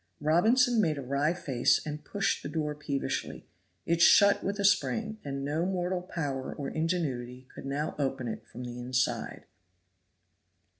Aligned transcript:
Robinson 0.19 0.81
made 0.81 0.97
a 0.97 1.03
wry 1.03 1.31
face 1.31 1.79
and 1.85 2.03
pushed 2.03 2.41
the 2.41 2.49
door 2.49 2.73
peevishly; 2.73 3.45
it 3.85 4.01
shut 4.01 4.43
with 4.43 4.57
a 4.59 4.65
spring, 4.65 5.19
and 5.23 5.45
no 5.45 5.63
mortal 5.63 6.01
power 6.01 6.55
or 6.55 6.69
ingenuity 6.69 7.47
could 7.53 7.67
now 7.67 7.93
open 7.99 8.27
it 8.27 8.43
from 8.47 8.63
the 8.63 8.79
inside. 8.79 9.45